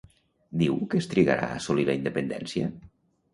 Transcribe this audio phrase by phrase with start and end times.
[0.61, 2.73] Diu que es trigarà a assolir la independència?